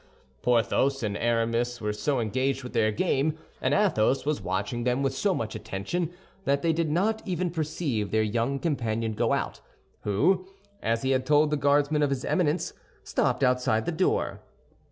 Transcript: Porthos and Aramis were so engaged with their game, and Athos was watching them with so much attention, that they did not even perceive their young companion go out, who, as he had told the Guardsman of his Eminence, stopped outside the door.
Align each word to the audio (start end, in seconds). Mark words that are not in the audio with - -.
Porthos 0.41 1.03
and 1.03 1.15
Aramis 1.15 1.79
were 1.79 1.93
so 1.93 2.19
engaged 2.19 2.63
with 2.63 2.73
their 2.73 2.91
game, 2.91 3.37
and 3.61 3.71
Athos 3.71 4.25
was 4.25 4.41
watching 4.41 4.83
them 4.83 5.03
with 5.03 5.13
so 5.13 5.35
much 5.35 5.53
attention, 5.53 6.09
that 6.43 6.63
they 6.63 6.73
did 6.73 6.89
not 6.89 7.21
even 7.23 7.51
perceive 7.51 8.09
their 8.09 8.23
young 8.23 8.57
companion 8.57 9.13
go 9.13 9.31
out, 9.31 9.61
who, 10.01 10.47
as 10.81 11.03
he 11.03 11.11
had 11.11 11.23
told 11.23 11.51
the 11.51 11.55
Guardsman 11.55 12.01
of 12.01 12.09
his 12.09 12.25
Eminence, 12.25 12.73
stopped 13.03 13.43
outside 13.43 13.85
the 13.85 13.91
door. 13.91 14.41